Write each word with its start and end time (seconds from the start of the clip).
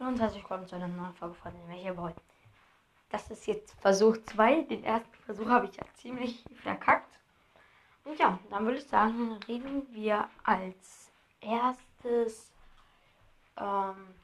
Hallo 0.00 0.12
und 0.12 0.20
herzlich 0.20 0.42
willkommen 0.42 0.66
zu 0.66 0.76
einer 0.76 0.88
neuen 0.88 1.12
Folge 1.12 1.34
von 1.34 1.52
Welcher 1.68 1.92
Boy. 1.92 2.14
Das 3.10 3.30
ist 3.30 3.46
jetzt 3.46 3.78
Versuch 3.82 4.16
2. 4.32 4.62
Den 4.62 4.82
ersten 4.82 5.12
Versuch 5.26 5.46
habe 5.46 5.66
ich 5.66 5.76
ja 5.76 5.82
ziemlich 5.92 6.42
verkackt. 6.62 7.18
Und 8.06 8.18
ja, 8.18 8.38
dann 8.48 8.64
würde 8.64 8.78
ich 8.78 8.86
sagen, 8.88 9.38
reden 9.46 9.86
wir 9.92 10.30
als 10.42 11.12
erstes. 11.42 12.50
Ähm, 13.58 14.14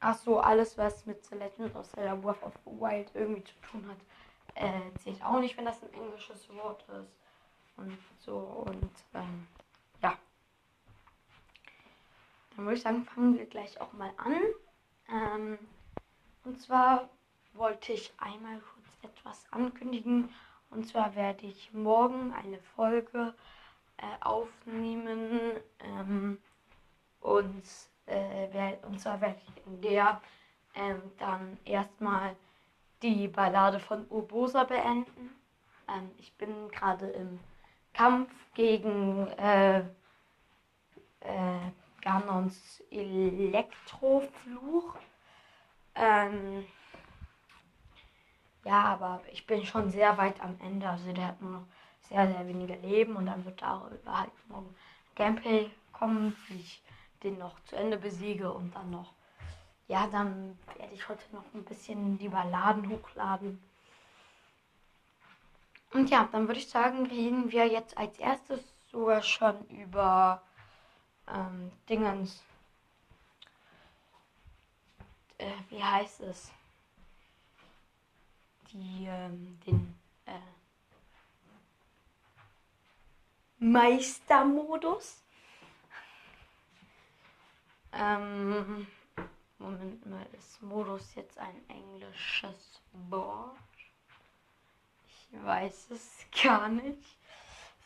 ach 0.00 0.18
so, 0.18 0.40
alles 0.40 0.76
was 0.78 1.06
mit 1.06 1.24
The 1.26 1.36
Legend 1.36 1.76
of 1.76 1.88
Zelda 1.92 2.16
Breath 2.16 2.42
of 2.42 2.54
the 2.64 2.72
Wild 2.72 3.08
irgendwie 3.14 3.44
zu 3.44 3.54
tun 3.70 3.88
hat, 3.88 3.98
äh, 4.56 4.98
zählt 4.98 5.24
auch 5.24 5.38
nicht, 5.38 5.56
wenn 5.56 5.66
das 5.66 5.80
ein 5.84 5.92
englisches 5.92 6.52
Wort 6.56 6.82
ist. 6.88 7.14
Und 7.76 7.96
so 8.18 8.36
und 8.36 8.90
ähm, 9.14 9.46
ja. 10.02 10.18
Dann 12.56 12.64
würde 12.64 12.74
ich 12.74 12.82
sagen, 12.82 13.04
fangen 13.04 13.38
wir 13.38 13.46
gleich 13.46 13.80
auch 13.80 13.92
mal 13.92 14.12
an. 14.16 14.42
Ähm, 15.10 15.58
und 16.44 16.60
zwar 16.60 17.08
wollte 17.54 17.92
ich 17.92 18.12
einmal 18.18 18.60
kurz 18.60 19.12
etwas 19.12 19.44
ankündigen. 19.50 20.30
Und 20.70 20.86
zwar 20.86 21.14
werde 21.14 21.46
ich 21.46 21.72
morgen 21.72 22.32
eine 22.32 22.58
Folge 22.58 23.34
äh, 23.98 24.24
aufnehmen. 24.24 25.60
Ähm, 25.80 26.38
und, 27.20 27.62
äh, 28.06 28.52
werd, 28.52 28.84
und 28.84 29.00
zwar 29.00 29.20
werde 29.20 29.40
ich 29.46 29.66
in 29.66 29.80
der 29.80 30.20
ähm, 30.74 31.00
dann 31.18 31.58
erstmal 31.64 32.36
die 33.02 33.28
Ballade 33.28 33.80
von 33.80 34.06
Urbosa 34.08 34.64
beenden. 34.64 35.30
Ähm, 35.88 36.10
ich 36.18 36.34
bin 36.36 36.68
gerade 36.70 37.06
im 37.06 37.40
Kampf 37.92 38.30
gegen 38.54 39.28
äh, 39.38 39.80
äh, 41.20 41.70
Ganons 42.04 42.82
Elektrofluch. 42.90 44.96
Ähm, 45.94 46.66
ja, 48.64 48.84
aber 48.84 49.22
ich 49.32 49.46
bin 49.46 49.64
schon 49.64 49.90
sehr 49.90 50.16
weit 50.18 50.40
am 50.42 50.56
Ende. 50.60 50.88
Also 50.88 51.12
der 51.12 51.28
hat 51.28 51.40
nur 51.40 51.52
noch 51.52 51.66
sehr, 52.02 52.26
sehr 52.26 52.46
wenige 52.46 52.74
Leben 52.74 53.16
und 53.16 53.26
dann 53.26 53.44
wird 53.44 53.62
darüber 53.62 54.20
halt 54.20 54.48
morgen 54.48 54.74
Gameplay 55.14 55.70
kommen, 55.92 56.36
wie 56.48 56.60
ich 56.60 56.82
den 57.22 57.38
noch 57.38 57.54
zu 57.64 57.76
Ende 57.76 57.96
besiege 57.96 58.52
und 58.52 58.74
dann 58.74 58.90
noch. 58.90 59.14
Ja, 59.88 60.06
dann 60.06 60.58
werde 60.76 60.94
ich 60.94 61.08
heute 61.08 61.24
noch 61.32 61.44
ein 61.54 61.64
bisschen 61.64 62.18
die 62.18 62.28
Balladen 62.28 62.90
hochladen. 62.90 63.62
Und 65.92 66.10
ja, 66.10 66.28
dann 66.32 66.48
würde 66.48 66.60
ich 66.60 66.68
sagen, 66.68 67.06
reden 67.06 67.50
wir 67.50 67.66
jetzt 67.66 67.96
als 67.96 68.18
erstes 68.18 68.60
sogar 68.90 69.22
schon 69.22 69.66
über 69.68 70.42
ähm, 71.28 71.72
Dingens. 71.88 72.42
Äh, 75.38 75.52
wie 75.70 75.82
heißt 75.82 76.20
es? 76.20 76.50
Die, 78.72 79.06
ähm, 79.06 79.58
den 79.66 79.94
äh, 80.26 80.38
Meistermodus. 83.58 85.22
Ähm, 87.92 88.86
Moment 89.58 90.04
mal, 90.06 90.26
ist 90.32 90.60
Modus 90.62 91.14
jetzt 91.14 91.38
ein 91.38 91.68
englisches 91.68 92.80
Wort? 93.08 93.56
Ich 95.08 95.44
weiß 95.44 95.90
es 95.90 96.26
gar 96.42 96.68
nicht. 96.68 97.16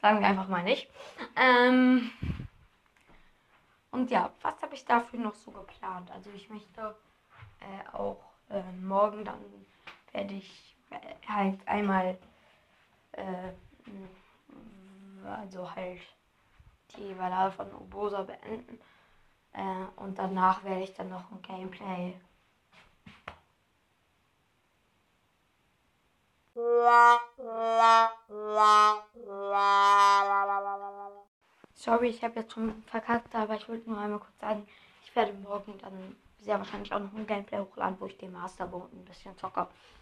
Sagen 0.00 0.20
wir 0.20 0.28
einfach 0.28 0.48
mal 0.48 0.62
nicht. 0.62 0.88
Ähm, 1.36 2.10
und 3.90 4.10
ja, 4.10 4.30
was 4.42 4.60
habe 4.62 4.74
ich 4.74 4.84
dafür 4.84 5.18
noch 5.20 5.34
so 5.34 5.50
geplant? 5.50 6.10
Also 6.10 6.30
ich 6.30 6.48
möchte 6.50 6.94
äh, 7.60 7.96
auch 7.96 8.20
äh, 8.50 8.72
morgen 8.72 9.24
dann 9.24 9.66
werde 10.12 10.34
ich 10.34 10.76
äh, 10.90 11.14
halt 11.28 11.66
einmal 11.66 12.18
äh, 13.12 13.52
also 15.24 15.74
halt 15.74 16.00
die 16.96 17.14
Ballade 17.14 17.52
von 17.52 17.72
Obosa 17.74 18.22
beenden. 18.22 18.80
Äh, 19.52 19.84
und 19.96 20.18
danach 20.18 20.62
werde 20.64 20.82
ich 20.82 20.94
dann 20.94 21.08
noch 21.10 21.30
ein 21.30 21.42
Gameplay. 21.42 22.14
Sorry, 31.78 32.08
ich 32.08 32.24
habe 32.24 32.40
jetzt 32.40 32.54
schon 32.54 32.82
verkackt, 32.86 33.32
aber 33.36 33.54
ich 33.54 33.68
wollte 33.68 33.88
nur 33.88 34.00
einmal 34.00 34.18
kurz 34.18 34.36
sagen, 34.40 34.66
ich 35.04 35.14
werde 35.14 35.32
morgen 35.34 35.78
dann 35.78 36.16
sehr 36.40 36.58
wahrscheinlich 36.58 36.92
auch 36.92 36.98
noch 36.98 37.14
ein 37.14 37.24
Gameplay 37.24 37.60
hochladen, 37.60 38.00
wo 38.00 38.06
ich 38.06 38.18
den 38.18 38.32
Masterboot 38.32 38.92
ein 38.92 39.04
bisschen 39.04 39.38
zocke. 39.38 39.68